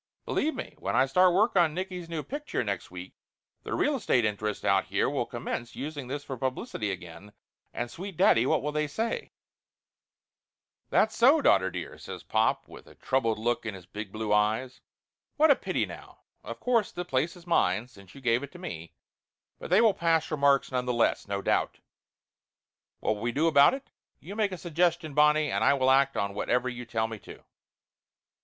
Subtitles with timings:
[0.25, 3.13] Believe me, when I start work on Nicky's new picture next week
[3.61, 7.33] the real estate interests out here will commence using this for publicity again,
[7.71, 9.31] and, sweet daddy, what will they say?"
[10.89, 14.81] "That's so, daughter dear," says pop with a troubled look in his big blue eyes.
[15.35, 16.21] "What a pity, now!
[16.43, 18.95] Of course the place is mine, since you gave it to me,
[19.59, 21.77] but they will pass remarks, none the less, no doubt.
[23.01, 23.91] What will we do about it?
[24.19, 27.43] You make a suggestion, Bonnie, and I will act on whatever you tell me to."